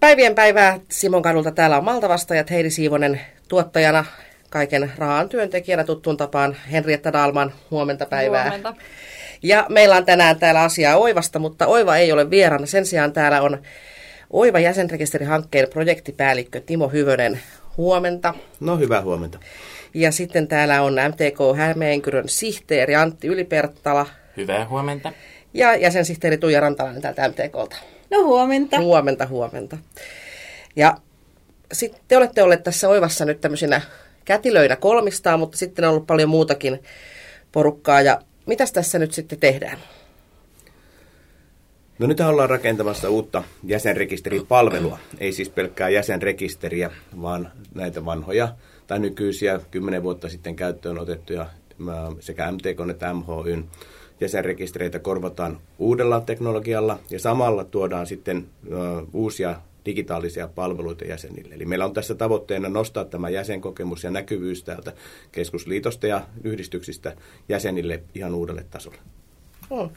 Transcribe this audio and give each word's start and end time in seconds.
Päivien 0.00 0.34
päivää 0.34 0.80
Simon 0.90 1.22
kadulta 1.22 1.50
täällä 1.50 1.78
on 1.78 1.84
Maltavastajat 1.84 2.50
Heidi 2.50 2.70
Siivonen 2.70 3.20
tuottajana, 3.48 4.04
kaiken 4.50 4.92
raan 4.98 5.28
työntekijänä 5.28 5.84
tuttuun 5.84 6.16
tapaan 6.16 6.56
Henrietta 6.72 7.12
Dalman, 7.12 7.52
huomenta 7.70 8.06
päivää. 8.06 8.42
Huomenta. 8.42 8.74
Ja 9.42 9.66
meillä 9.68 9.96
on 9.96 10.04
tänään 10.04 10.38
täällä 10.38 10.62
asiaa 10.62 10.96
Oivasta, 10.96 11.38
mutta 11.38 11.66
Oiva 11.66 11.96
ei 11.96 12.12
ole 12.12 12.30
vieraana. 12.30 12.66
Sen 12.66 12.86
sijaan 12.86 13.12
täällä 13.12 13.42
on 13.42 13.62
Oiva 14.30 14.58
jäsenrekisterihankkeen 14.58 15.68
projektipäällikkö 15.70 16.60
Timo 16.60 16.88
Hyvönen. 16.88 17.40
Huomenta. 17.76 18.34
No 18.60 18.76
hyvää 18.76 19.02
huomenta. 19.02 19.38
Ja 19.94 20.12
sitten 20.12 20.48
täällä 20.48 20.82
on 20.82 20.94
MTK 21.08 21.56
Hämeenkyrön 21.56 22.28
sihteeri 22.28 22.94
Antti 22.94 23.28
Yliperttala. 23.28 24.06
Hyvää 24.36 24.68
huomenta. 24.68 25.12
Ja 25.54 25.76
jäsensihteeri 25.76 26.38
Tuija 26.38 26.60
Rantalainen 26.60 27.02
täältä 27.02 27.28
MTKlta. 27.28 27.76
No 28.10 28.24
huomenta. 28.24 28.80
Huomenta, 28.80 29.26
huomenta. 29.26 29.78
Ja 30.76 30.96
sitten 31.72 32.00
te 32.08 32.16
olette 32.16 32.42
olleet 32.42 32.62
tässä 32.62 32.88
Oivassa 32.88 33.24
nyt 33.24 33.40
tämmöisinä 33.40 33.80
kätilöinä 34.24 34.76
kolmistaan, 34.76 35.38
mutta 35.38 35.58
sitten 35.58 35.84
on 35.84 35.90
ollut 35.90 36.06
paljon 36.06 36.28
muutakin 36.28 36.82
porukkaa. 37.52 38.00
Ja 38.00 38.20
mitäs 38.46 38.72
tässä 38.72 38.98
nyt 38.98 39.12
sitten 39.12 39.38
tehdään? 39.38 39.78
No 41.98 42.06
nyt 42.06 42.20
ollaan 42.20 42.50
rakentamassa 42.50 43.10
uutta 43.10 43.42
jäsenrekisteripalvelua. 43.64 44.98
Ei 45.18 45.32
siis 45.32 45.48
pelkkää 45.50 45.88
jäsenrekisteriä, 45.88 46.90
vaan 47.22 47.52
näitä 47.74 48.04
vanhoja 48.04 48.48
tai 48.86 48.98
nykyisiä 48.98 49.60
kymmenen 49.70 50.02
vuotta 50.02 50.28
sitten 50.28 50.56
käyttöön 50.56 50.98
otettuja 50.98 51.46
sekä 52.20 52.52
MTK 52.52 52.90
että 52.90 53.14
MHYn 53.14 53.68
jäsenrekistereitä 54.20 54.98
korvataan 54.98 55.60
uudella 55.78 56.20
teknologialla 56.20 56.98
ja 57.10 57.18
samalla 57.18 57.64
tuodaan 57.64 58.06
sitten 58.06 58.46
uusia 59.12 59.60
digitaalisia 59.86 60.48
palveluita 60.48 61.04
jäsenille. 61.04 61.54
Eli 61.54 61.64
meillä 61.64 61.84
on 61.84 61.92
tässä 61.92 62.14
tavoitteena 62.14 62.68
nostaa 62.68 63.04
tämä 63.04 63.28
jäsenkokemus 63.28 64.04
ja 64.04 64.10
näkyvyys 64.10 64.64
täältä 64.64 64.92
keskusliitosta 65.32 66.06
ja 66.06 66.22
yhdistyksistä 66.44 67.16
jäsenille 67.48 68.02
ihan 68.14 68.34
uudelle 68.34 68.64
tasolle. 68.70 68.98
Hmm. 69.70 69.90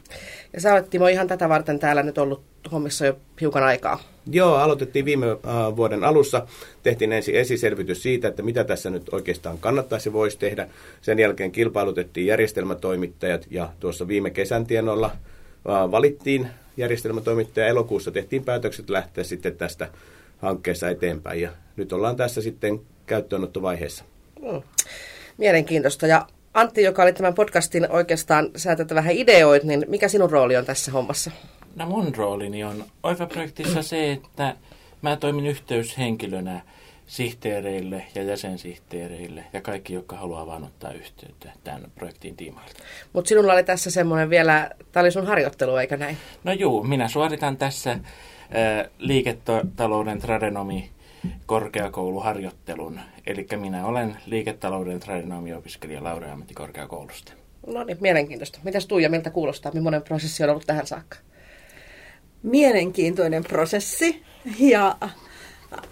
Ja 0.54 0.62
sä 0.62 0.74
olet 0.74 0.90
Timo 0.90 1.08
ihan 1.08 1.28
tätä 1.28 1.50
varten 1.50 1.80
täällä 1.80 2.04
nyt 2.04 2.18
ollut 2.18 2.44
hommissa 2.72 3.06
jo 3.06 3.18
hiukan 3.42 3.64
aikaa. 3.64 4.00
Joo, 4.32 4.56
aloitettiin 4.56 5.06
viime 5.06 5.26
äh, 5.28 5.76
vuoden 5.76 6.04
alussa. 6.04 6.48
Tehtiin 6.84 7.12
ensin 7.12 7.36
esiselvitys 7.36 8.04
siitä, 8.04 8.28
että 8.28 8.44
mitä 8.44 8.64
tässä 8.64 8.90
nyt 8.90 9.10
oikeastaan 9.14 9.58
kannattaisi 9.58 10.14
voisi 10.14 10.38
tehdä. 10.38 10.68
Sen 11.02 11.20
jälkeen 11.20 11.52
kilpailutettiin 11.52 12.28
järjestelmätoimittajat 12.28 13.48
ja 13.50 13.70
tuossa 13.80 14.08
viime 14.08 14.30
kesän 14.30 14.66
tienoilla 14.66 15.06
äh, 15.06 15.92
valittiin 15.92 16.48
järjestelmätoimittaja. 16.78 17.68
Elokuussa 17.68 18.12
tehtiin 18.12 18.44
päätökset 18.44 18.90
lähteä 18.90 19.24
sitten 19.24 19.56
tästä 19.56 19.88
hankkeessa 20.38 20.90
eteenpäin 20.90 21.42
ja 21.42 21.52
nyt 21.76 21.94
ollaan 21.94 22.16
tässä 22.16 22.42
sitten 22.42 22.82
käyttöönottovaiheessa. 23.06 24.04
Hmm. 24.42 24.62
Mielenkiintoista 25.38 26.08
ja 26.08 26.28
Antti, 26.54 26.84
joka 26.84 27.04
oli 27.04 27.14
tämän 27.14 27.34
podcastin 27.34 27.92
oikeastaan, 27.92 28.50
sä 28.56 28.76
tätä 28.76 28.96
vähän 28.96 29.16
ideoit, 29.16 29.64
niin 29.64 29.86
mikä 29.88 30.08
sinun 30.08 30.30
rooli 30.30 30.58
on 30.58 30.66
tässä 30.66 30.92
hommassa? 30.92 31.32
No 31.76 31.86
mun 31.86 32.16
roolini 32.16 32.64
on 32.64 32.84
OIFA-projektissa 33.04 33.82
se, 33.82 34.12
että 34.12 34.56
mä 35.02 35.16
toimin 35.16 35.48
yhteyshenkilönä 35.48 36.62
sihteereille 37.08 38.06
ja 38.16 38.24
jäsensihteereille 38.24 39.44
ja 39.54 39.62
kaikki, 39.62 39.94
jotka 39.94 40.16
haluaa 40.16 40.48
vaan 40.48 40.64
ottaa 40.64 40.92
yhteyttä 40.92 41.52
tämän 41.64 41.92
projektin 41.96 42.36
tiimalta. 42.36 42.74
Mutta 43.14 43.30
sinulla 43.30 43.54
oli 43.54 43.64
tässä 43.64 43.92
semmoinen 43.92 44.30
vielä, 44.30 44.70
tämä 44.92 45.02
oli 45.02 45.12
sun 45.12 45.28
harjoittelu, 45.28 45.76
eikö 45.76 45.98
näin? 45.98 46.18
No 46.44 46.52
juu, 46.52 46.84
minä 46.84 47.08
suoritan 47.08 47.58
tässä 47.58 47.92
äh, 47.92 48.00
liiketalouden 48.98 50.20
tradenomi 50.20 50.90
korkeakouluharjoittelun. 51.46 53.00
Eli 53.28 53.48
minä 53.56 53.86
olen 53.86 54.18
liiketalouden 54.26 55.00
tradenomiopiskelija 55.00 56.04
Laura 56.04 56.32
ammattikorkeakoulusta. 56.32 57.34
No 57.68 57.84
niin, 57.84 57.98
mielenkiintoista. 58.02 58.59
Mitäs 58.64 58.88
Tuija, 58.88 59.09
miltä 59.09 59.30
kuulostaa? 59.30 59.72
Millainen 59.72 60.02
prosessi 60.02 60.44
on 60.44 60.50
ollut 60.50 60.66
tähän 60.68 60.88
saakka? 60.88 61.18
Mielenkiintoinen 62.44 63.44
prosessi 63.44 64.24
ja 64.60 64.98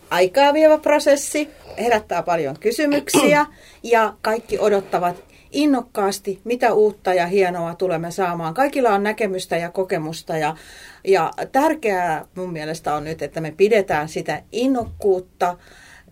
aikaa 0.09 0.53
vievä 0.53 0.78
prosessi, 0.78 1.50
herättää 1.78 2.23
paljon 2.23 2.59
kysymyksiä 2.59 3.45
ja 3.84 4.13
kaikki 4.22 4.59
odottavat 4.59 5.28
innokkaasti, 5.51 6.41
mitä 6.43 6.73
uutta 6.73 7.13
ja 7.13 7.27
hienoa 7.27 7.75
tulemme 7.75 8.11
saamaan. 8.11 8.53
Kaikilla 8.53 8.89
on 8.89 9.03
näkemystä 9.03 9.57
ja 9.57 9.69
kokemusta 9.69 10.37
ja, 10.37 10.55
ja 11.03 11.31
tärkeää 11.51 12.25
mun 12.35 12.53
mielestä 12.53 12.95
on 12.95 13.03
nyt, 13.03 13.21
että 13.21 13.41
me 13.41 13.53
pidetään 13.57 14.09
sitä 14.09 14.41
innokkuutta 14.51 15.57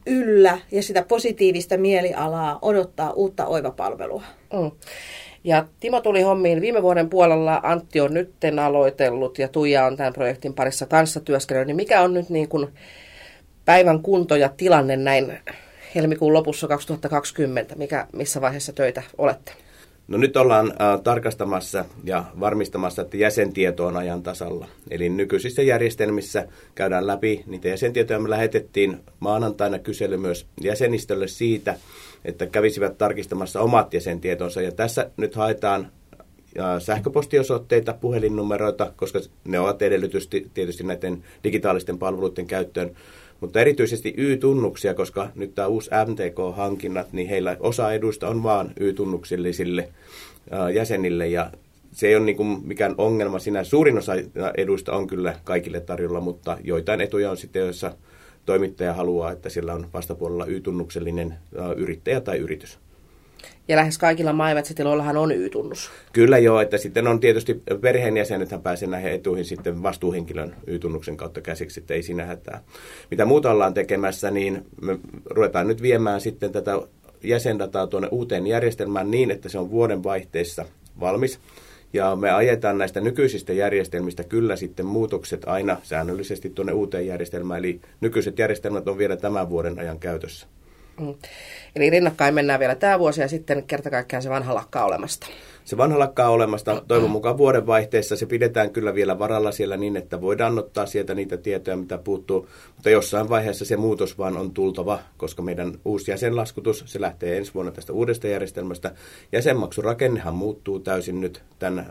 yllä 0.06 0.58
ja 0.72 0.84
sitä 0.84 1.04
positiivista 1.04 1.78
mielialaa 1.78 2.60
odottaa 2.62 3.12
uutta 3.12 3.46
oivapalvelua. 3.46 4.24
Mm. 4.54 4.72
Ja 5.44 5.66
Timo 5.80 6.02
tuli 6.02 6.22
hommiin 6.22 6.62
viime 6.62 6.82
vuoden 6.82 7.10
puolella, 7.10 7.60
Antti 7.64 8.02
on 8.02 8.14
nytten 8.14 8.60
aloitellut 8.60 9.40
ja 9.40 9.48
Tuija 9.48 9.86
on 9.86 9.98
tämän 9.98 10.14
projektin 10.14 10.54
parissa 10.54 10.86
kanssa 10.86 11.20
työskennellyt. 11.20 11.68
Niin 11.68 11.76
mikä 11.76 12.02
on 12.02 12.14
nyt 12.14 12.30
niin 12.30 12.50
kuin 12.50 12.68
päivän 13.66 14.02
kunto 14.02 14.36
ja 14.36 14.50
tilanne 14.58 14.98
näin 14.98 15.40
helmikuun 15.98 16.34
lopussa 16.34 16.68
2020? 16.68 17.76
Mikä, 17.76 18.08
missä 18.14 18.42
vaiheessa 18.42 18.74
töitä 18.74 19.04
olette? 19.18 19.54
No 20.08 20.18
nyt 20.18 20.38
ollaan 20.38 20.68
äh, 20.68 21.02
tarkastamassa 21.04 21.86
ja 22.04 22.24
varmistamassa, 22.40 23.02
että 23.02 23.18
jäsentieto 23.18 23.86
on 23.86 23.98
ajan 23.98 24.24
tasalla. 24.24 24.68
Eli 24.92 25.10
nykyisissä 25.10 25.62
järjestelmissä 25.62 26.48
käydään 26.76 27.08
läpi 27.08 27.44
niitä 27.48 27.68
jäsentietoja. 27.68 28.20
Me 28.20 28.30
lähetettiin 28.30 29.00
maanantaina 29.20 29.80
kysely 29.80 30.18
myös 30.18 30.48
jäsenistölle 30.62 31.28
siitä, 31.28 31.76
että 32.26 32.46
kävisivät 32.46 32.98
tarkistamassa 32.98 33.62
omat 33.62 33.94
jäsentietonsa. 33.94 34.62
Ja 34.62 34.72
tässä 34.72 35.10
nyt 35.18 35.36
haetaan 35.36 35.92
sähköpostiosoitteita, 36.80 37.94
puhelinnumeroita, 37.94 38.94
koska 38.96 39.20
ne 39.46 39.60
ovat 39.60 39.82
edellytys 39.82 40.30
tietysti 40.54 40.84
näiden 40.84 41.24
digitaalisten 41.44 41.98
palveluiden 41.98 42.48
käyttöön 42.48 42.96
mutta 43.42 43.60
erityisesti 43.60 44.14
Y-tunnuksia, 44.18 44.94
koska 44.94 45.30
nyt 45.36 45.56
tämä 45.56 45.68
uusi 45.68 45.90
MTK-hankinnat, 46.06 47.14
niin 47.14 47.28
heillä 47.28 47.58
osa 47.60 47.94
eduista 47.94 48.28
on 48.28 48.44
vaan 48.44 48.72
Y-tunnuksillisille 48.80 49.90
jäsenille 50.74 51.28
ja 51.28 51.52
se 51.92 52.08
ei 52.08 52.16
ole 52.16 52.26
niin 52.26 52.62
mikään 52.66 52.96
ongelma 52.98 53.40
siinä. 53.40 53.64
Suurin 53.64 53.98
osa 53.98 54.14
eduista 54.58 54.94
on 54.94 55.08
kyllä 55.08 55.36
kaikille 55.44 55.80
tarjolla, 55.80 56.22
mutta 56.22 56.58
joitain 56.64 57.02
etuja 57.02 57.32
on 57.32 57.38
sitten, 57.38 57.60
joissa 57.60 57.96
toimittaja 58.46 58.94
haluaa, 58.94 59.32
että 59.32 59.50
sillä 59.50 59.74
on 59.74 59.88
vastapuolella 59.94 60.46
Y-tunnuksellinen 60.46 61.34
yrittäjä 61.76 62.22
tai 62.22 62.38
yritys. 62.38 62.80
Ja 63.68 63.76
lähes 63.76 63.98
kaikilla 63.98 64.34
maa- 64.34 64.50
on 65.20 65.32
Y-tunnus. 65.32 65.92
Kyllä 66.14 66.38
joo, 66.38 66.62
että 66.62 66.78
sitten 66.78 67.08
on 67.08 67.20
tietysti 67.20 67.62
perheenjäsenethän 67.82 68.62
pääsee 68.62 68.88
näihin 68.88 69.12
etuihin 69.12 69.46
sitten 69.46 69.84
vastuuhenkilön 69.84 70.56
Y-tunnuksen 70.68 71.18
kautta 71.18 71.42
käsiksi, 71.42 71.80
että 71.80 71.94
ei 71.94 72.04
siinä 72.04 72.26
hätää. 72.26 72.62
Mitä 73.12 73.26
muuta 73.26 73.52
ollaan 73.52 73.74
tekemässä, 73.74 74.32
niin 74.32 74.66
me 74.82 75.00
ruvetaan 75.26 75.68
nyt 75.68 75.82
viemään 75.82 76.22
sitten 76.22 76.52
tätä 76.52 76.82
jäsendataa 77.24 77.88
tuonne 77.88 78.08
uuteen 78.12 78.48
järjestelmään 78.48 79.12
niin, 79.12 79.32
että 79.32 79.50
se 79.50 79.60
on 79.60 79.72
vuoden 79.72 80.04
vaihteessa 80.04 80.66
valmis. 81.00 81.40
Ja 81.94 82.16
me 82.16 82.32
ajetaan 82.32 82.78
näistä 82.78 83.02
nykyisistä 83.02 83.54
järjestelmistä 83.54 84.24
kyllä 84.24 84.56
sitten 84.56 84.86
muutokset 84.86 85.44
aina 85.46 85.78
säännöllisesti 85.84 86.50
tuonne 86.50 86.74
uuteen 86.74 87.08
järjestelmään. 87.08 87.60
Eli 87.60 87.82
nykyiset 88.02 88.40
järjestelmät 88.40 88.88
on 88.88 88.98
vielä 88.98 89.18
tämän 89.18 89.50
vuoden 89.50 89.80
ajan 89.80 90.00
käytössä. 90.00 90.48
Mm. 91.00 91.16
Eli 91.76 91.90
rinnakkain 91.90 92.34
mennään 92.34 92.60
vielä 92.60 92.76
tämä 92.76 93.00
vuosi 93.00 93.22
ja 93.22 93.28
sitten 93.28 93.64
kerta 93.64 93.90
kaikkiaan 93.90 94.24
se 94.24 94.30
vanha 94.30 94.56
lakkaa 94.56 94.86
olemasta. 94.86 95.28
Se 95.68 95.78
vanha 95.78 96.00
lakkaa 96.00 96.30
olemasta. 96.30 96.84
Toivon 96.88 97.10
mukaan 97.10 97.38
vuodenvaihteessa 97.38 98.16
se 98.16 98.26
pidetään 98.26 98.70
kyllä 98.70 98.96
vielä 98.96 99.20
varalla 99.20 99.52
siellä 99.52 99.78
niin, 99.78 99.98
että 99.98 100.22
voidaan 100.22 100.60
ottaa 100.60 100.86
sieltä 100.86 101.16
niitä 101.16 101.38
tietoja, 101.38 101.78
mitä 101.78 101.98
puuttuu. 101.98 102.48
Mutta 102.76 102.90
jossain 102.90 103.30
vaiheessa 103.30 103.66
se 103.66 103.78
muutos 103.78 104.18
vaan 104.18 104.38
on 104.38 104.52
tultava, 104.52 105.00
koska 105.18 105.42
meidän 105.42 105.74
uusi 105.86 106.12
jäsenlaskutus, 106.12 106.84
se 106.86 107.02
lähtee 107.02 107.38
ensi 107.38 107.54
vuonna 107.54 107.72
tästä 107.72 107.94
uudesta 107.94 108.28
järjestelmästä. 108.28 108.92
Jäsenmaksurakennehan 109.32 110.36
muuttuu 110.36 110.80
täysin 110.80 111.22
nyt 111.22 111.44
tämän 111.60 111.90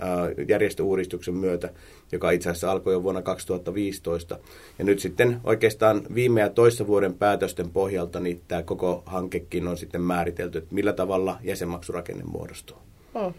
järjestöuudistuksen 0.48 1.34
myötä, 1.34 1.70
joka 2.12 2.30
itse 2.30 2.50
asiassa 2.50 2.70
alkoi 2.70 2.92
jo 2.92 3.02
vuonna 3.02 3.22
2015. 3.22 4.38
Ja 4.78 4.84
nyt 4.84 4.98
sitten 4.98 5.40
oikeastaan 5.44 6.02
viime 6.14 6.40
ja 6.40 6.50
toissa 6.50 6.86
vuoden 6.86 7.14
päätösten 7.14 7.70
pohjalta 7.70 8.20
niin 8.20 8.40
tämä 8.48 8.62
koko 8.62 9.02
hankekin 9.06 9.68
on 9.68 9.76
sitten 9.76 10.02
määritelty, 10.02 10.58
että 10.58 10.74
millä 10.74 10.92
tavalla 10.92 11.38
jäsenmaksurakenne 11.42 12.24
muodostuu. 12.24 12.76
Hmm. 13.20 13.34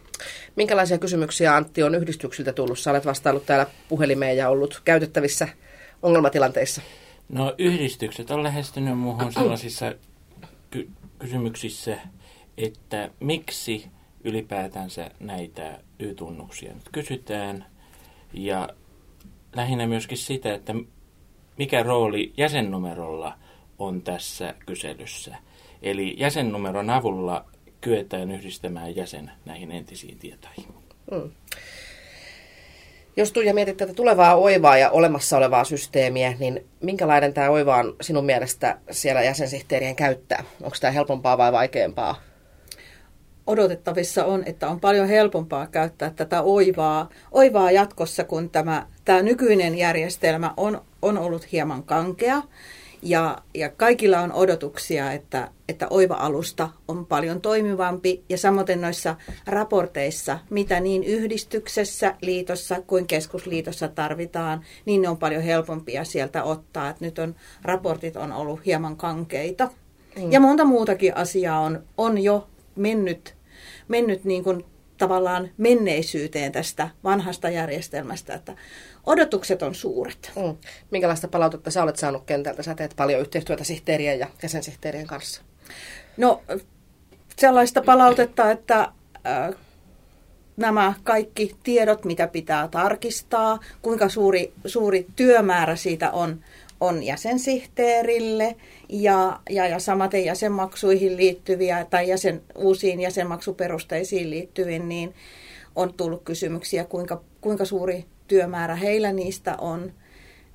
Minkälaisia 0.56 0.98
kysymyksiä 0.98 1.56
Antti 1.56 1.84
on 1.84 1.96
yhdistyksiltä 1.96 2.54
tullut? 2.54 2.80
Sä 2.80 2.92
olet 2.92 3.06
vastaillut 3.06 3.46
täällä 3.46 3.68
puhelimeen 3.90 4.38
ja 4.38 4.50
ollut 4.50 4.82
käytettävissä 4.86 5.48
ongelmatilanteissa. 6.02 6.82
No 7.30 7.56
yhdistykset 7.58 8.32
on 8.32 8.44
lähestynyt 8.44 8.98
muuhun 8.98 9.34
sellaisissa 9.34 9.94
ky- 10.70 10.90
kysymyksissä, 11.20 11.98
että 12.58 13.10
miksi 13.20 13.88
ylipäätänsä 14.24 15.12
näitä 15.20 15.80
Y-tunnuksia 16.00 16.74
nyt 16.74 16.90
kysytään. 16.92 17.66
Ja 18.34 18.70
lähinnä 19.56 19.88
myöskin 19.88 20.18
sitä, 20.18 20.54
että 20.54 20.74
mikä 21.58 21.84
rooli 21.84 22.34
jäsennumerolla 22.38 23.38
on 23.80 24.02
tässä 24.02 24.54
kyselyssä. 24.66 25.36
Eli 25.82 26.16
jäsennumeron 26.18 26.90
avulla 26.90 27.46
kyetään 27.82 28.32
yhdistämään 28.32 28.96
jäsen 28.96 29.32
näihin 29.46 29.72
entisiin 29.72 30.18
tietoihin. 30.20 30.66
Hmm. 31.12 31.32
Jos 33.18 33.32
Tuija 33.32 33.54
mietit 33.54 33.78
tätä 33.78 33.94
tulevaa 33.94 34.36
oivaa 34.36 34.78
ja 34.78 34.90
olemassa 34.90 35.38
olevaa 35.38 35.64
systeemiä, 35.64 36.34
niin 36.40 36.66
minkälainen 36.82 37.34
tämä 37.34 37.50
oiva 37.50 37.76
on 37.76 37.96
sinun 38.02 38.26
mielestä 38.26 38.78
siellä 38.92 39.24
jäsensihteerien 39.24 39.96
käyttää? 39.96 40.44
Onko 40.64 40.78
tämä 40.82 40.92
helpompaa 40.92 41.38
vai 41.38 41.52
vaikeampaa? 41.52 42.22
Odotettavissa 43.48 44.26
on, 44.26 44.44
että 44.46 44.68
on 44.68 44.80
paljon 44.80 45.08
helpompaa 45.08 45.68
käyttää 45.68 46.10
tätä 46.10 46.42
oivaa, 46.42 47.10
oivaa 47.32 47.72
jatkossa, 47.72 48.24
kun 48.24 48.50
tämä, 48.50 48.88
tämä 49.06 49.22
nykyinen 49.22 49.78
järjestelmä 49.78 50.54
on, 50.58 50.82
on 51.02 51.18
ollut 51.18 51.52
hieman 51.52 51.84
kankea. 51.84 52.42
Ja, 53.02 53.38
ja 53.54 53.70
kaikilla 53.70 54.20
on 54.20 54.34
odotuksia, 54.34 55.12
että, 55.12 55.52
että 55.70 55.88
Oiva-alusta 55.90 56.70
on 56.88 57.06
paljon 57.06 57.42
toimivampi 57.42 58.24
ja 58.30 58.38
samoin 58.38 58.82
noissa 58.82 59.16
raporteissa, 59.46 60.40
mitä 60.50 60.80
niin 60.80 61.04
yhdistyksessä, 61.04 62.16
liitossa 62.22 62.82
kuin 62.82 63.08
keskusliitossa 63.08 63.88
tarvitaan, 63.88 64.62
niin 64.86 65.02
ne 65.02 65.10
on 65.10 65.18
paljon 65.18 65.44
helpompia 65.44 66.04
sieltä 66.04 66.44
ottaa. 66.44 66.90
Et 66.90 67.02
nyt 67.02 67.20
on, 67.20 67.36
raportit 67.62 68.16
on 68.16 68.32
ollut 68.32 68.66
hieman 68.66 68.98
kankeita. 68.98 69.70
Mm. 70.16 70.32
Ja 70.32 70.40
monta 70.40 70.66
muutakin 70.66 71.18
asiaa 71.18 71.60
on, 71.60 71.84
on 71.98 72.18
jo 72.18 72.48
mennyt, 72.76 73.36
mennyt 73.88 74.24
niin 74.24 74.44
kuin 74.44 74.66
tavallaan 74.98 75.50
menneisyyteen 75.58 76.52
tästä 76.52 76.90
vanhasta 77.04 77.50
järjestelmästä, 77.50 78.34
että 78.34 78.56
odotukset 79.06 79.62
on 79.62 79.76
suuret. 79.76 80.32
Mm. 80.36 80.58
Minkälaista 80.92 81.28
palautetta 81.28 81.72
sä 81.72 81.84
olet 81.84 81.96
saanut 81.96 82.24
kentältä? 82.26 82.64
Sä 82.64 82.76
teet 82.76 82.94
paljon 82.96 83.22
yhteistyötä 83.22 83.64
sihteerien 83.64 84.20
ja 84.20 84.28
jäsensihteerien 84.44 85.08
kanssa. 85.08 85.42
No 86.18 86.42
sellaista 87.40 87.82
palautetta, 87.82 88.52
että 88.52 88.80
äh, 88.80 89.56
nämä 90.58 90.94
kaikki 91.04 91.56
tiedot, 91.64 92.06
mitä 92.06 92.28
pitää 92.28 92.68
tarkistaa, 92.68 93.60
kuinka 93.82 94.10
suuri, 94.10 94.54
suuri 94.66 95.08
työmäärä 95.16 95.76
siitä 95.76 96.12
on, 96.12 96.44
on 96.80 97.04
jäsensihteerille 97.04 98.56
ja, 98.90 99.40
ja, 99.50 99.68
ja 99.68 99.80
samaten 99.80 100.26
jäsenmaksuihin 100.26 101.18
liittyviä 101.18 101.86
tai 101.90 102.10
jäsen, 102.10 102.42
uusiin 102.56 103.02
jäsenmaksuperusteisiin 103.02 104.30
liittyviin, 104.30 104.90
niin 104.90 105.14
on 105.76 105.94
tullut 105.94 106.24
kysymyksiä, 106.24 106.84
kuinka, 106.86 107.22
kuinka 107.42 107.66
suuri 107.66 108.06
työmäärä 108.28 108.76
heillä 108.76 109.12
niistä 109.14 109.56
on. 109.58 109.94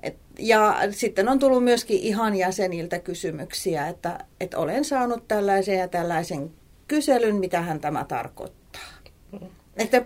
Et, 0.03 0.17
ja 0.39 0.79
sitten 0.91 1.29
on 1.29 1.39
tullut 1.39 1.65
myöskin 1.65 2.01
ihan 2.01 2.37
jäseniltä 2.37 2.99
kysymyksiä, 2.99 3.89
että, 3.89 4.25
että 4.41 4.59
olen 4.59 4.85
saanut 4.85 5.29
tällaisen 5.29 5.79
ja 5.79 5.89
tällaisen 5.89 6.51
kyselyn, 6.89 7.37
mitä 7.37 7.61
hän 7.61 7.81
tämä 7.81 8.05
tarkoittaa. 8.05 8.83
Mm. 9.33 9.47
Että 9.77 10.05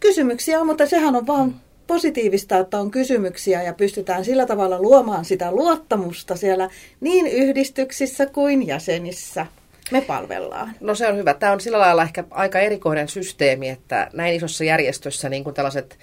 kysymyksiä 0.00 0.60
on, 0.60 0.66
mutta 0.66 0.86
sehän 0.86 1.16
on 1.16 1.26
vaan 1.26 1.60
positiivista, 1.90 2.58
että 2.58 2.78
on 2.78 2.90
kysymyksiä 2.90 3.62
ja 3.62 3.72
pystytään 3.72 4.24
sillä 4.24 4.46
tavalla 4.46 4.82
luomaan 4.82 5.24
sitä 5.24 5.52
luottamusta 5.52 6.36
siellä 6.36 6.70
niin 7.00 7.26
yhdistyksissä 7.26 8.26
kuin 8.26 8.66
jäsenissä. 8.66 9.46
Me 9.90 10.00
palvellaan. 10.00 10.74
No 10.80 10.94
se 10.94 11.08
on 11.08 11.16
hyvä. 11.16 11.34
Tämä 11.34 11.52
on 11.52 11.60
sillä 11.60 11.78
lailla 11.78 12.02
ehkä 12.02 12.24
aika 12.30 12.58
erikoinen 12.58 13.08
systeemi, 13.08 13.68
että 13.68 14.10
näin 14.12 14.34
isossa 14.34 14.64
järjestössä 14.64 15.28
niin 15.28 15.44
kuin 15.44 15.54
tällaiset 15.54 15.98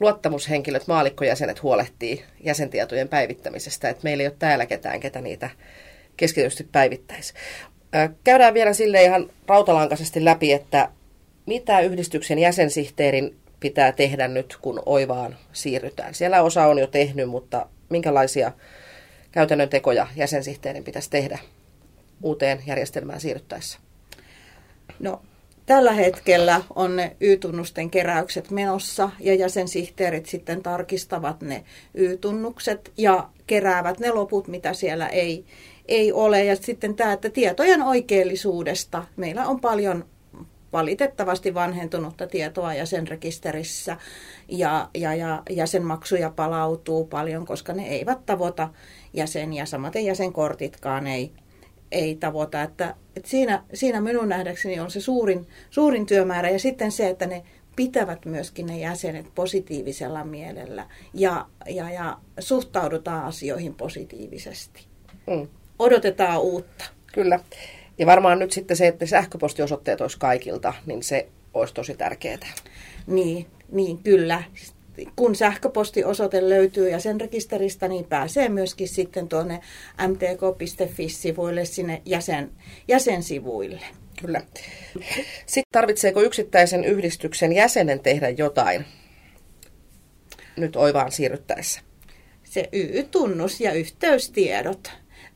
luottamushenkilöt, 0.00 0.86
maalikkojäsenet 0.86 1.62
huolehtii 1.62 2.24
jäsentietojen 2.40 3.08
päivittämisestä, 3.08 3.88
että 3.88 4.04
meillä 4.04 4.22
ei 4.22 4.28
ole 4.28 4.36
täällä 4.38 4.66
ketään, 4.66 5.00
ketä 5.00 5.20
niitä 5.20 5.50
keskitysti 6.16 6.68
päivittäisi. 6.72 7.34
Käydään 8.24 8.54
vielä 8.54 8.72
sille 8.72 9.02
ihan 9.02 9.30
rautalankaisesti 9.46 10.24
läpi, 10.24 10.52
että 10.52 10.88
mitä 11.46 11.80
yhdistyksen 11.80 12.38
jäsensihteerin 12.38 13.36
pitää 13.60 13.92
tehdä 13.92 14.28
nyt, 14.28 14.58
kun 14.60 14.82
oivaan 14.86 15.36
siirrytään. 15.52 16.14
Siellä 16.14 16.42
osa 16.42 16.66
on 16.66 16.78
jo 16.78 16.86
tehnyt, 16.86 17.28
mutta 17.28 17.66
minkälaisia 17.88 18.52
käytännön 19.32 19.68
tekoja 19.68 20.06
jäsensihteerin 20.16 20.84
pitäisi 20.84 21.10
tehdä 21.10 21.38
uuteen 22.22 22.62
järjestelmään 22.66 23.20
siirryttäessä? 23.20 23.78
No 24.98 25.20
Tällä 25.66 25.92
hetkellä 25.92 26.62
on 26.74 26.96
ne 26.96 27.16
Y-tunnusten 27.20 27.90
keräykset 27.90 28.50
menossa 28.50 29.10
ja 29.20 29.34
jäsensihteerit 29.34 30.26
sitten 30.26 30.62
tarkistavat 30.62 31.42
ne 31.42 31.64
Y-tunnukset 31.94 32.92
ja 32.96 33.28
keräävät 33.46 33.98
ne 33.98 34.10
loput, 34.10 34.48
mitä 34.48 34.72
siellä 34.72 35.08
ei, 35.08 35.44
ei 35.88 36.12
ole. 36.12 36.44
Ja 36.44 36.56
sitten 36.56 36.94
tämä, 36.94 37.12
että 37.12 37.30
tietojen 37.30 37.82
oikeellisuudesta 37.82 39.04
meillä 39.16 39.46
on 39.46 39.60
paljon 39.60 40.04
valitettavasti 40.74 41.54
vanhentunutta 41.54 42.26
tietoa 42.26 42.74
jäsenrekisterissä 42.74 43.96
ja, 44.48 44.88
ja, 44.94 45.14
ja 45.14 45.42
jäsenmaksuja 45.50 46.30
palautuu 46.30 47.06
paljon, 47.06 47.46
koska 47.46 47.72
ne 47.72 47.86
eivät 47.88 48.26
tavoita 48.26 48.68
jäseniä, 49.12 49.66
samaten 49.66 50.04
jäsenkortitkaan 50.04 51.06
ei, 51.06 51.32
ei 51.92 52.14
tavoita. 52.14 52.62
Että, 52.62 52.94
että 53.16 53.28
siinä, 53.28 53.62
siinä 53.74 54.00
minun 54.00 54.28
nähdäkseni 54.28 54.80
on 54.80 54.90
se 54.90 55.00
suurin, 55.00 55.46
suurin 55.70 56.06
työmäärä 56.06 56.50
ja 56.50 56.58
sitten 56.58 56.92
se, 56.92 57.08
että 57.08 57.26
ne 57.26 57.42
pitävät 57.76 58.24
myöskin 58.24 58.66
ne 58.66 58.78
jäsenet 58.78 59.26
positiivisella 59.34 60.24
mielellä 60.24 60.86
ja, 61.14 61.46
ja, 61.66 61.90
ja 61.90 62.18
suhtaudutaan 62.38 63.24
asioihin 63.24 63.74
positiivisesti. 63.74 64.86
Mm. 65.26 65.48
Odotetaan 65.78 66.40
uutta. 66.40 66.84
Kyllä. 67.12 67.40
Ja 67.98 68.06
varmaan 68.06 68.38
nyt 68.38 68.52
sitten 68.52 68.76
se, 68.76 68.86
että 68.86 69.06
sähköpostiosoitteet 69.06 70.00
olisi 70.00 70.18
kaikilta, 70.18 70.74
niin 70.86 71.02
se 71.02 71.28
olisi 71.54 71.74
tosi 71.74 71.94
tärkeää. 71.94 72.38
Niin, 73.06 73.46
niin 73.72 73.98
kyllä 73.98 74.42
kun 75.16 75.34
sähköpostiosoite 75.34 76.48
löytyy 76.48 76.90
ja 76.90 77.00
sen 77.00 77.20
rekisteristä, 77.20 77.88
niin 77.88 78.04
pääsee 78.04 78.48
myöskin 78.48 78.88
sitten 78.88 79.28
tuonne 79.28 79.60
mtk.fi-sivuille 80.08 81.64
sinne 81.64 82.02
jäsen, 82.04 82.50
jäsensivuille. 82.88 83.80
Kyllä. 84.20 84.40
Sitten 85.46 85.72
tarvitseeko 85.72 86.22
yksittäisen 86.22 86.84
yhdistyksen 86.84 87.52
jäsenen 87.52 88.00
tehdä 88.00 88.28
jotain 88.28 88.84
nyt 90.56 90.76
oivaan 90.76 91.12
siirryttäessä? 91.12 91.80
Se 92.44 92.68
Y-tunnus 92.72 93.60
ja 93.60 93.72
yhteystiedot 93.72 94.92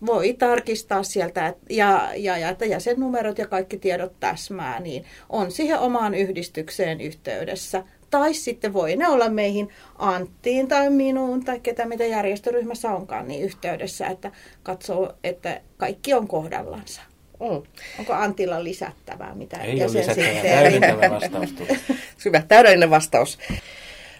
voi 0.06 0.32
tarkistaa 0.32 1.02
sieltä 1.02 1.54
ja, 1.70 2.10
ja, 2.16 2.38
ja 2.38 2.48
että 2.48 2.64
jäsennumerot 2.64 3.38
ja 3.38 3.46
kaikki 3.46 3.78
tiedot 3.78 4.12
täsmää, 4.20 4.80
niin 4.80 5.04
on 5.28 5.50
siihen 5.50 5.78
omaan 5.78 6.14
yhdistykseen 6.14 7.00
yhteydessä 7.00 7.84
tai 8.10 8.34
sitten 8.34 8.72
voi 8.72 8.96
ne 8.96 9.08
olla 9.08 9.28
meihin 9.28 9.68
Anttiin 9.98 10.68
tai 10.68 10.90
minuun 10.90 11.44
tai 11.44 11.60
ketä 11.60 11.86
mitä 11.86 12.04
järjestöryhmässä 12.04 12.90
onkaan 12.90 13.28
niin 13.28 13.44
yhteydessä, 13.44 14.06
että 14.06 14.32
katsoo, 14.62 15.12
että 15.24 15.60
kaikki 15.76 16.14
on 16.14 16.28
kohdallansa. 16.28 17.02
Mm. 17.40 17.62
Onko 17.98 18.12
Antilla 18.12 18.64
lisättävää? 18.64 19.34
Mitä 19.34 19.56
Ei 19.56 19.82
ole 19.82 19.92
lisättävää, 19.92 20.42
täydentävä 20.42 21.10
vastaus. 21.10 21.54
Hyvä, 22.24 22.42
täydellinen 22.48 22.90
vastaus. 22.90 23.38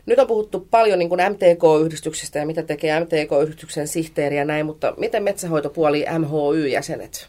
Nyt 0.09 0.19
on 0.19 0.27
puhuttu 0.27 0.69
paljon 0.71 0.99
niin 0.99 1.09
kuin 1.09 1.21
MTK-yhdistyksestä 1.21 2.39
ja 2.39 2.47
mitä 2.47 2.63
tekee 2.63 3.01
MTK-yhdistyksen 3.01 3.89
sihteeri 3.89 4.37
ja 4.37 4.45
näin, 4.45 4.67
mutta 4.67 4.95
miten 4.97 5.23
metsähoitopuoli 5.23 6.05
MHY-jäsenet? 6.19 7.29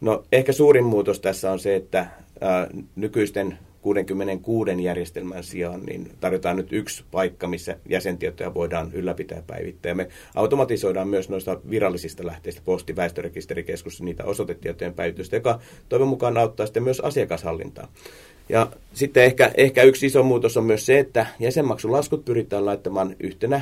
No 0.00 0.24
ehkä 0.32 0.52
suurin 0.52 0.84
muutos 0.84 1.20
tässä 1.20 1.52
on 1.52 1.58
se, 1.58 1.76
että 1.76 2.06
ää, 2.40 2.68
nykyisten 2.96 3.58
66 3.82 4.84
järjestelmän 4.84 5.44
sijaan, 5.44 5.82
niin 5.82 6.10
tarjotaan 6.20 6.56
nyt 6.56 6.72
yksi 6.72 7.04
paikka, 7.10 7.46
missä 7.46 7.76
jäsentietoja 7.88 8.54
voidaan 8.54 8.92
ylläpitää 8.92 9.38
ja 9.38 9.44
päivittää. 9.46 9.94
Me 9.94 10.08
automatisoidaan 10.34 11.08
myös 11.08 11.28
noista 11.28 11.60
virallisista 11.70 12.26
lähteistä 12.26 12.62
posti, 12.64 12.96
väestörekisterikeskus, 12.96 14.02
niitä 14.02 14.24
osoitetietojen 14.24 14.94
päivitystä, 14.94 15.36
joka 15.36 15.60
toivon 15.88 16.08
mukaan 16.08 16.38
auttaa 16.38 16.66
sitten 16.66 16.82
myös 16.82 17.00
asiakashallintaa. 17.00 17.88
Ja 18.52 18.66
sitten 18.94 19.24
ehkä, 19.24 19.50
ehkä 19.56 19.82
yksi 19.82 20.06
iso 20.06 20.22
muutos 20.22 20.56
on 20.56 20.64
myös 20.64 20.86
se, 20.86 20.98
että 20.98 21.26
jäsenmaksulaskut 21.40 22.24
pyritään 22.24 22.66
laittamaan 22.66 23.16
yhtenä, 23.20 23.60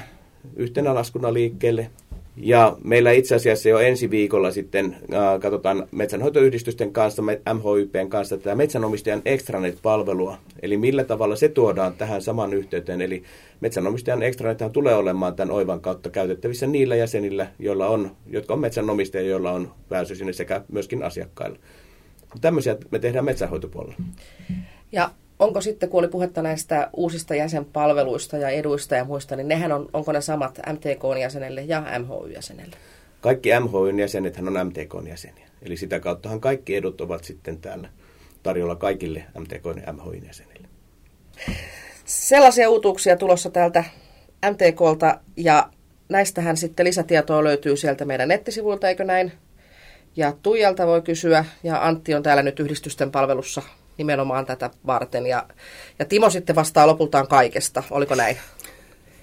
yhtenä 0.56 0.94
laskuna 0.94 1.32
liikkeelle 1.32 1.90
ja 2.37 2.76
meillä 2.85 3.11
itse 3.11 3.35
asiassa 3.35 3.68
jo 3.68 3.78
ensi 3.78 4.11
viikolla 4.11 4.50
sitten 4.50 4.97
äh, 5.14 5.40
katsotaan 5.40 5.88
metsänhoitoyhdistysten 5.90 6.92
kanssa, 6.92 7.23
MHYPn 7.23 8.09
kanssa 8.09 8.38
tätä 8.38 8.54
metsänomistajan 8.54 9.23
extranet-palvelua. 9.25 10.38
Eli 10.62 10.76
millä 10.76 11.04
tavalla 11.04 11.37
se 11.37 11.49
tuodaan 11.49 11.94
tähän 11.94 12.23
saman 12.23 12.54
yhteyteen. 12.54 13.00
Eli 13.00 13.23
metsänomistajan 13.61 14.23
extranet 14.23 14.73
tulee 14.73 14.94
olemaan 14.94 15.35
tämän 15.37 15.54
oivan 15.54 15.80
kautta 15.80 16.11
käytettävissä 16.11 16.66
niillä 16.66 16.97
jäsenillä, 16.97 17.47
joilla 17.59 17.88
on, 17.88 18.11
jotka 18.26 18.54
on 18.54 18.61
metsänomistajia, 18.61 19.30
joilla 19.30 19.52
on 19.52 19.73
pääsy 19.88 20.14
sinne 20.14 20.32
sekä 20.32 20.61
myöskin 20.73 21.02
asiakkailla. 21.02 21.59
Tämmöisiä 22.40 22.76
me 22.90 22.99
tehdään 22.99 23.25
metsänhoitopuolella. 23.25 23.97
Ja 24.92 25.11
onko 25.38 25.61
sitten, 25.61 25.88
kun 25.88 25.99
oli 25.99 26.09
puhetta 26.09 26.42
näistä 26.42 26.90
uusista 26.97 27.35
jäsenpalveluista 27.35 28.37
ja 28.37 28.49
eduista 28.49 28.94
ja 28.94 29.04
muista, 29.04 29.37
niin 29.37 29.49
nehän 29.49 29.73
on, 29.73 29.88
onko 29.92 30.12
ne 30.12 30.20
samat 30.20 30.59
MTK-jäsenelle 30.73 31.62
ja 31.62 31.80
MHY-jäsenelle? 31.99 32.76
Kaikki 33.20 33.50
MHYn 33.61 33.99
jäsenethän 33.99 34.49
on 34.49 34.66
MTKn 34.66 35.06
jäseniä. 35.09 35.47
Eli 35.62 35.76
sitä 35.76 36.00
kauttahan 36.00 36.40
kaikki 36.40 36.76
edut 36.76 37.00
ovat 37.00 37.25
sitten 37.25 37.59
täällä 37.59 37.88
tarjolla 38.42 38.76
kaikille 38.76 39.25
MTK 39.38 39.64
ja 39.87 39.92
MHYn 39.92 40.26
jäsenille. 40.26 40.68
Sellaisia 42.04 42.70
uutuuksia 42.70 43.16
tulossa 43.16 43.50
täältä 43.50 43.85
MTKlta 44.50 45.20
ja 45.37 45.70
näistähän 46.09 46.56
sitten 46.56 46.87
lisätietoa 46.87 47.44
löytyy 47.44 47.76
sieltä 47.76 48.04
meidän 48.04 48.28
nettisivuilta, 48.28 48.88
eikö 48.88 49.04
näin? 49.04 49.32
Ja 50.16 50.32
Tuijalta 50.42 50.87
voi 50.87 51.02
kysyä, 51.02 51.44
ja 51.62 51.87
Antti 51.87 52.14
on 52.14 52.23
täällä 52.23 52.42
nyt 52.42 52.61
yhdistysten 52.61 53.11
palvelussa 53.11 53.62
nimenomaan 54.00 54.47
tätä 54.47 54.71
varten. 54.87 55.26
Ja, 55.26 55.47
ja 55.99 56.04
Timo 56.04 56.30
sitten 56.30 56.57
vastaa 56.57 56.87
lopultaan 56.87 57.28
kaikesta, 57.28 57.83
oliko 57.90 58.14
näin? 58.14 58.37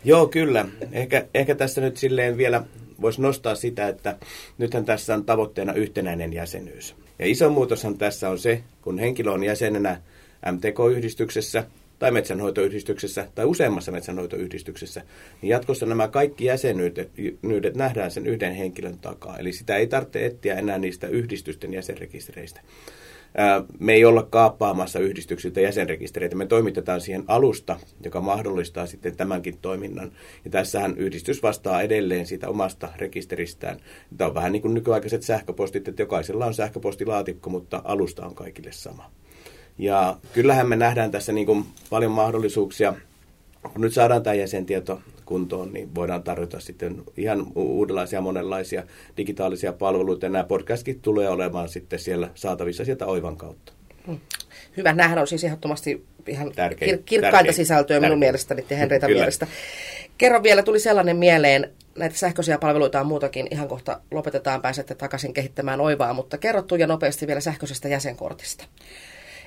Joo, 0.04 0.28
kyllä. 0.28 0.66
Ehkä, 0.92 1.26
ehkä 1.34 1.56
tässä 1.56 1.82
nyt 1.82 1.98
silleen 1.98 2.38
vielä 2.38 2.64
voisi 3.02 3.22
nostaa 3.22 3.56
sitä, 3.56 3.88
että 3.88 4.18
nythän 4.58 4.86
tässä 4.86 5.14
on 5.14 5.26
tavoitteena 5.26 5.74
yhtenäinen 5.74 6.34
jäsenyys. 6.34 6.96
Ja 7.20 7.26
iso 7.26 7.50
muutoshan 7.50 7.98
tässä 7.98 8.30
on 8.30 8.40
se, 8.40 8.64
kun 8.82 9.00
henkilö 9.00 9.32
on 9.32 9.44
jäsenenä 9.44 10.02
MTK-yhdistyksessä 10.52 11.64
tai 12.00 12.12
metsänhoitoyhdistyksessä 12.12 13.28
tai 13.36 13.46
useammassa 13.46 13.92
metsänhoitoyhdistyksessä, 13.92 15.02
niin 15.42 15.50
jatkossa 15.50 15.86
nämä 15.86 16.08
kaikki 16.08 16.46
jäsenyydet 16.46 17.76
nähdään 17.76 18.12
sen 18.12 18.28
yhden 18.28 18.54
henkilön 18.54 19.00
takaa. 19.00 19.38
Eli 19.38 19.54
sitä 19.54 19.76
ei 19.76 19.88
tarvitse 19.88 20.26
etsiä 20.26 20.56
enää 20.56 20.78
niistä 20.78 21.08
yhdistysten 21.08 21.74
jäsenrekistereistä. 21.74 22.62
Me 23.80 23.94
ei 23.94 24.06
olla 24.06 24.24
kaappaamassa 24.24 25.00
yhdistyksiltä 25.00 25.62
jäsenrekistereitä. 25.62 26.36
Me 26.36 26.46
toimitetaan 26.46 27.02
siihen 27.02 27.24
alusta, 27.28 27.80
joka 28.04 28.22
mahdollistaa 28.22 28.86
sitten 28.86 29.18
tämänkin 29.18 29.58
toiminnan. 29.62 30.12
Ja 30.46 30.52
tässähän 30.52 30.98
yhdistys 30.98 31.44
vastaa 31.44 31.82
edelleen 31.82 32.26
siitä 32.26 32.50
omasta 32.50 32.90
rekisteristään. 32.98 33.80
Tämä 34.18 34.28
on 34.28 34.36
vähän 34.36 34.52
niin 34.52 34.62
kuin 34.62 34.74
nykyaikaiset 34.74 35.24
sähköpostit, 35.24 35.88
että 35.88 36.02
jokaisella 36.02 36.46
on 36.46 36.54
sähköpostilaatikko, 36.54 37.50
mutta 37.50 37.82
alusta 37.84 38.26
on 38.26 38.36
kaikille 38.36 38.72
sama. 38.72 39.12
Ja 39.78 40.18
kyllähän 40.34 40.70
me 40.70 40.76
nähdään 40.76 41.12
tässä 41.12 41.32
niin 41.32 41.46
kuin 41.46 41.66
paljon 41.90 42.12
mahdollisuuksia. 42.12 42.94
Kun 43.74 43.82
nyt 43.82 43.94
saadaan 43.94 44.24
tämä 44.24 44.34
jäsentieto 44.34 45.02
kuntoon, 45.28 45.74
niin 45.74 45.96
voidaan 45.96 46.24
tarjota 46.24 46.60
sitten 46.60 47.04
ihan 47.18 47.48
uudenlaisia 47.56 48.22
monenlaisia 48.22 48.84
digitaalisia 49.18 49.74
palveluita. 49.74 50.26
Ja 50.26 50.30
nämä 50.30 50.44
podcastkin 50.44 51.02
tulee 51.02 51.30
olemaan 51.30 51.70
sitten 51.70 52.00
siellä 52.00 52.30
saatavissa 52.36 52.86
sieltä 52.86 53.06
Oivan 53.06 53.38
kautta. 53.38 53.74
Hmm. 54.08 54.20
Hyvä, 54.78 54.94
nämähän 54.94 55.20
on 55.20 55.28
siis 55.28 55.44
ehdottomasti 55.44 56.06
ihan 56.28 56.52
Tärkein, 56.56 56.96
kir- 56.96 57.02
kirkkainta 57.06 57.38
tärkein, 57.38 57.54
sisältöä 57.54 57.96
tärkein. 57.96 58.10
minun 58.10 58.20
mielestäni 58.20 58.66
ja 58.70 59.08
mielestä. 59.08 59.48
Kerro 60.18 60.44
vielä, 60.44 60.64
tuli 60.64 60.80
sellainen 60.80 61.18
mieleen, 61.18 61.72
näitä 61.98 62.16
sähköisiä 62.16 62.58
palveluita 62.58 63.00
on 63.00 63.08
muutakin, 63.08 63.48
ihan 63.52 63.68
kohta 63.68 64.02
lopetetaan, 64.12 64.62
pääsette 64.62 64.96
takaisin 64.96 65.34
kehittämään 65.34 65.82
Oivaa, 65.82 66.14
mutta 66.14 66.38
kerrottu 66.38 66.76
ja 66.76 66.88
nopeasti 66.88 67.28
vielä 67.28 67.42
sähköisestä 67.42 67.88
jäsenkortista. 67.88 68.66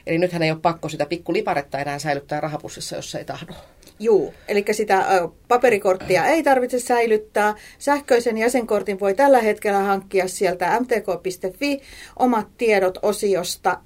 Eli 0.07 0.19
nythän 0.19 0.43
ei 0.43 0.51
ole 0.51 0.59
pakko 0.63 0.89
sitä 0.89 1.07
pikkuliparetta 1.07 1.79
enää 1.79 1.99
säilyttää 1.99 2.41
rahapussissa, 2.41 2.97
jos 2.97 3.15
ei 3.15 3.25
tahdo. 3.25 3.53
Juu, 4.03 4.35
eli 4.49 4.65
sitä 4.71 5.07
paperikorttia 5.49 6.27
ei 6.27 6.43
tarvitse 6.43 6.81
säilyttää. 6.81 7.55
Sähköisen 7.79 8.39
jäsenkortin 8.39 9.01
voi 9.01 9.15
tällä 9.15 9.39
hetkellä 9.39 9.79
hankkia 9.79 10.29
sieltä 10.29 10.81
mtk.fi 10.81 11.81
omat 12.17 12.47
tiedot 12.59 12.99
osiosta 13.03 13.79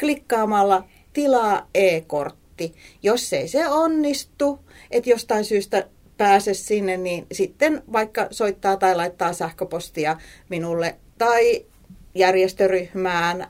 klikkaamalla 0.00 0.84
tilaa 1.12 1.68
e-kortti. 1.74 2.74
Jos 3.02 3.32
ei 3.32 3.48
se 3.48 3.68
onnistu, 3.68 4.58
että 4.90 5.10
jostain 5.10 5.44
syystä 5.44 5.86
pääse 6.16 6.54
sinne, 6.54 6.96
niin 6.96 7.26
sitten 7.32 7.82
vaikka 7.92 8.26
soittaa 8.30 8.76
tai 8.76 8.96
laittaa 8.96 9.32
sähköpostia 9.32 10.16
minulle 10.48 10.96
tai 11.18 11.66
järjestöryhmään 12.14 13.46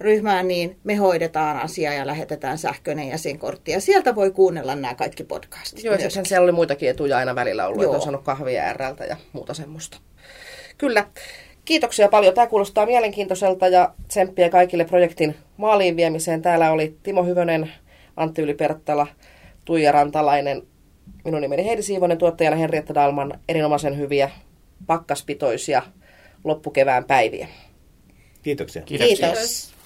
ryhmään, 0.00 0.48
niin 0.48 0.78
me 0.84 0.94
hoidetaan 0.94 1.56
asiaa 1.56 1.94
ja 1.94 2.06
lähetetään 2.06 2.58
sähköinen 2.58 3.08
jäsenkortti. 3.08 3.70
Ja 3.70 3.80
sieltä 3.80 4.14
voi 4.14 4.30
kuunnella 4.30 4.74
nämä 4.74 4.94
kaikki 4.94 5.24
podcastit. 5.24 5.84
Joo, 5.84 5.98
sitten 5.98 6.26
siellä 6.26 6.44
oli 6.44 6.52
muitakin 6.52 6.90
etuja 6.90 7.18
aina 7.18 7.34
välillä 7.34 7.66
ollut, 7.66 7.82
Joo. 7.82 7.90
että 7.90 7.96
on 7.96 8.02
saanut 8.02 8.24
kahvia 8.24 8.72
RLtä 8.72 9.04
ja 9.04 9.16
muuta 9.32 9.54
semmoista. 9.54 9.98
Kyllä. 10.78 11.06
Kiitoksia 11.64 12.08
paljon. 12.08 12.34
Tämä 12.34 12.46
kuulostaa 12.46 12.86
mielenkiintoiselta 12.86 13.68
ja 13.68 13.94
tsemppiä 14.08 14.50
kaikille 14.50 14.84
projektin 14.84 15.36
maaliin 15.56 15.96
viemiseen. 15.96 16.42
Täällä 16.42 16.72
oli 16.72 16.96
Timo 17.02 17.24
Hyvönen, 17.24 17.72
Antti 18.16 18.42
Yliperttala, 18.42 19.06
Tuija 19.64 19.92
Rantalainen, 19.92 20.62
minun 21.24 21.40
nimeni 21.40 21.64
Heidi 21.64 21.82
Siivonen, 21.82 22.18
tuottajana 22.18 22.56
Henrietta 22.56 22.94
Dalman, 22.94 23.40
erinomaisen 23.48 23.98
hyviä 23.98 24.30
pakkaspitoisia 24.86 25.82
loppukevään 26.44 27.04
päiviä. 27.04 27.48
Kiitoksia. 28.42 28.82
Kiitoksia. 28.82 29.16
Kiitos. 29.16 29.77